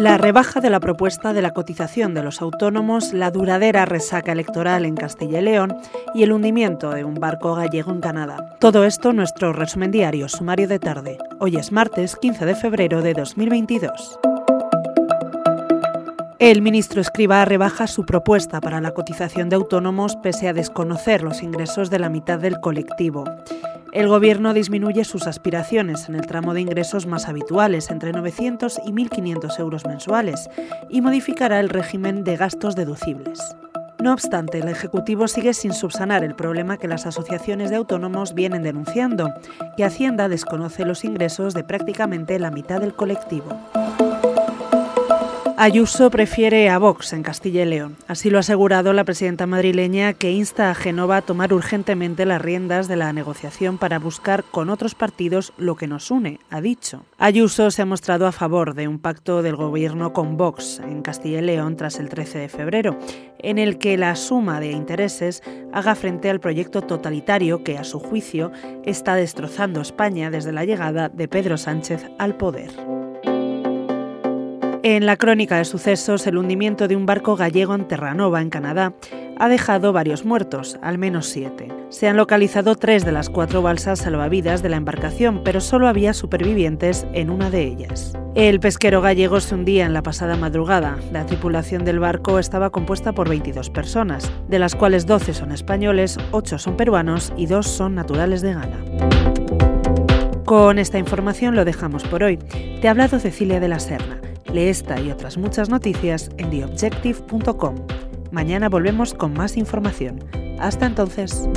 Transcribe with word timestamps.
La 0.00 0.16
rebaja 0.16 0.62
de 0.62 0.70
la 0.70 0.80
propuesta 0.80 1.34
de 1.34 1.42
la 1.42 1.50
cotización 1.50 2.14
de 2.14 2.22
los 2.22 2.40
autónomos, 2.40 3.12
la 3.12 3.30
duradera 3.30 3.84
resaca 3.84 4.32
electoral 4.32 4.86
en 4.86 4.96
Castilla 4.96 5.40
y 5.40 5.42
León 5.42 5.76
y 6.14 6.22
el 6.22 6.32
hundimiento 6.32 6.88
de 6.92 7.04
un 7.04 7.16
barco 7.16 7.54
gallego 7.54 7.92
en 7.92 8.00
Canadá. 8.00 8.56
Todo 8.60 8.86
esto 8.86 9.12
nuestro 9.12 9.52
resumen 9.52 9.90
diario, 9.90 10.30
sumario 10.30 10.68
de 10.68 10.78
tarde. 10.78 11.18
Hoy 11.38 11.58
es 11.58 11.70
martes 11.70 12.16
15 12.16 12.46
de 12.46 12.54
febrero 12.54 13.02
de 13.02 13.12
2022. 13.12 14.18
El 16.38 16.62
ministro 16.62 17.02
Escriba 17.02 17.44
rebaja 17.44 17.86
su 17.86 18.06
propuesta 18.06 18.62
para 18.62 18.80
la 18.80 18.92
cotización 18.92 19.50
de 19.50 19.56
autónomos 19.56 20.16
pese 20.16 20.48
a 20.48 20.54
desconocer 20.54 21.22
los 21.22 21.42
ingresos 21.42 21.90
de 21.90 21.98
la 21.98 22.08
mitad 22.08 22.38
del 22.38 22.58
colectivo. 22.60 23.24
El 23.92 24.06
Gobierno 24.06 24.54
disminuye 24.54 25.04
sus 25.04 25.26
aspiraciones 25.26 26.08
en 26.08 26.14
el 26.14 26.26
tramo 26.26 26.54
de 26.54 26.60
ingresos 26.60 27.06
más 27.06 27.28
habituales, 27.28 27.90
entre 27.90 28.12
900 28.12 28.80
y 28.86 28.92
1.500 28.92 29.58
euros 29.58 29.84
mensuales, 29.84 30.48
y 30.88 31.00
modificará 31.00 31.58
el 31.58 31.68
régimen 31.68 32.22
de 32.22 32.36
gastos 32.36 32.76
deducibles. 32.76 33.40
No 34.00 34.12
obstante, 34.12 34.58
el 34.58 34.68
Ejecutivo 34.68 35.28
sigue 35.28 35.52
sin 35.52 35.72
subsanar 35.72 36.24
el 36.24 36.34
problema 36.34 36.78
que 36.78 36.88
las 36.88 37.04
asociaciones 37.04 37.68
de 37.68 37.76
autónomos 37.76 38.32
vienen 38.32 38.62
denunciando, 38.62 39.34
que 39.76 39.84
Hacienda 39.84 40.28
desconoce 40.28 40.86
los 40.86 41.04
ingresos 41.04 41.52
de 41.52 41.64
prácticamente 41.64 42.38
la 42.38 42.50
mitad 42.50 42.80
del 42.80 42.94
colectivo. 42.94 43.48
Ayuso 45.62 46.08
prefiere 46.10 46.70
a 46.70 46.78
Vox 46.78 47.12
en 47.12 47.22
Castilla 47.22 47.64
y 47.64 47.66
León. 47.66 47.98
Así 48.08 48.30
lo 48.30 48.38
ha 48.38 48.40
asegurado 48.40 48.94
la 48.94 49.04
presidenta 49.04 49.46
madrileña 49.46 50.14
que 50.14 50.32
insta 50.32 50.70
a 50.70 50.74
Genova 50.74 51.18
a 51.18 51.20
tomar 51.20 51.52
urgentemente 51.52 52.24
las 52.24 52.40
riendas 52.40 52.88
de 52.88 52.96
la 52.96 53.12
negociación 53.12 53.76
para 53.76 53.98
buscar 53.98 54.42
con 54.42 54.70
otros 54.70 54.94
partidos 54.94 55.52
lo 55.58 55.76
que 55.76 55.86
nos 55.86 56.10
une, 56.10 56.40
ha 56.48 56.62
dicho. 56.62 57.04
Ayuso 57.18 57.70
se 57.70 57.82
ha 57.82 57.84
mostrado 57.84 58.26
a 58.26 58.32
favor 58.32 58.72
de 58.72 58.88
un 58.88 58.98
pacto 58.98 59.42
del 59.42 59.54
gobierno 59.54 60.14
con 60.14 60.38
Vox 60.38 60.80
en 60.82 61.02
Castilla 61.02 61.40
y 61.40 61.42
León 61.42 61.76
tras 61.76 61.98
el 61.98 62.08
13 62.08 62.38
de 62.38 62.48
febrero, 62.48 62.98
en 63.38 63.58
el 63.58 63.76
que 63.76 63.98
la 63.98 64.16
suma 64.16 64.60
de 64.60 64.70
intereses 64.70 65.42
haga 65.74 65.94
frente 65.94 66.30
al 66.30 66.40
proyecto 66.40 66.80
totalitario 66.80 67.64
que, 67.64 67.76
a 67.76 67.84
su 67.84 68.00
juicio, 68.00 68.50
está 68.86 69.14
destrozando 69.14 69.82
España 69.82 70.30
desde 70.30 70.52
la 70.52 70.64
llegada 70.64 71.10
de 71.10 71.28
Pedro 71.28 71.58
Sánchez 71.58 72.06
al 72.18 72.38
poder. 72.38 72.89
En 74.82 75.04
la 75.04 75.16
crónica 75.16 75.58
de 75.58 75.66
sucesos, 75.66 76.26
el 76.26 76.38
hundimiento 76.38 76.88
de 76.88 76.96
un 76.96 77.04
barco 77.04 77.36
gallego 77.36 77.74
en 77.74 77.86
Terranova, 77.86 78.40
en 78.40 78.48
Canadá, 78.48 78.94
ha 79.38 79.48
dejado 79.50 79.92
varios 79.92 80.24
muertos, 80.24 80.78
al 80.80 80.96
menos 80.96 81.26
siete. 81.26 81.68
Se 81.90 82.08
han 82.08 82.16
localizado 82.16 82.74
tres 82.76 83.04
de 83.04 83.12
las 83.12 83.28
cuatro 83.28 83.60
balsas 83.60 83.98
salvavidas 83.98 84.62
de 84.62 84.70
la 84.70 84.78
embarcación, 84.78 85.42
pero 85.44 85.60
solo 85.60 85.86
había 85.86 86.14
supervivientes 86.14 87.06
en 87.12 87.28
una 87.28 87.50
de 87.50 87.64
ellas. 87.64 88.16
El 88.34 88.58
pesquero 88.58 89.02
gallego 89.02 89.40
se 89.40 89.54
hundía 89.54 89.84
en 89.84 89.92
la 89.92 90.02
pasada 90.02 90.36
madrugada. 90.36 90.96
La 91.12 91.26
tripulación 91.26 91.84
del 91.84 92.00
barco 92.00 92.38
estaba 92.38 92.70
compuesta 92.70 93.12
por 93.12 93.28
22 93.28 93.68
personas, 93.68 94.32
de 94.48 94.58
las 94.58 94.74
cuales 94.76 95.04
12 95.04 95.34
son 95.34 95.52
españoles, 95.52 96.16
8 96.30 96.58
son 96.58 96.78
peruanos 96.78 97.34
y 97.36 97.44
2 97.44 97.66
son 97.66 97.94
naturales 97.94 98.40
de 98.40 98.54
Ghana. 98.54 98.78
Con 100.46 100.78
esta 100.78 100.98
información 100.98 101.54
lo 101.54 101.66
dejamos 101.66 102.04
por 102.04 102.22
hoy. 102.22 102.38
Te 102.80 102.88
ha 102.88 102.92
hablado 102.92 103.18
Cecilia 103.18 103.60
de 103.60 103.68
la 103.68 103.78
Serna. 103.78 104.20
Lee 104.52 104.68
esta 104.68 105.00
y 105.00 105.10
otras 105.10 105.36
muchas 105.36 105.68
noticias 105.68 106.30
en 106.38 106.50
theobjective.com. 106.50 107.76
Mañana 108.30 108.68
volvemos 108.68 109.14
con 109.14 109.32
más 109.32 109.56
información. 109.56 110.20
Hasta 110.58 110.86
entonces. 110.86 111.48